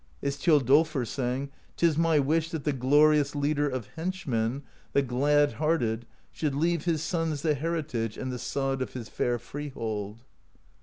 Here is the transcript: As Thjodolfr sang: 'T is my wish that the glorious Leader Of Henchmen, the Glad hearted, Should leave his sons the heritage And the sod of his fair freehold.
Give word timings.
As 0.23 0.35
Thjodolfr 0.35 1.05
sang: 1.05 1.51
'T 1.77 1.85
is 1.85 1.95
my 1.95 2.17
wish 2.17 2.49
that 2.49 2.63
the 2.63 2.73
glorious 2.73 3.35
Leader 3.35 3.69
Of 3.69 3.85
Henchmen, 3.97 4.63
the 4.93 5.03
Glad 5.03 5.51
hearted, 5.61 6.07
Should 6.31 6.55
leave 6.55 6.85
his 6.85 7.03
sons 7.03 7.43
the 7.43 7.53
heritage 7.53 8.17
And 8.17 8.31
the 8.31 8.39
sod 8.39 8.81
of 8.81 8.93
his 8.93 9.09
fair 9.09 9.37
freehold. 9.37 10.23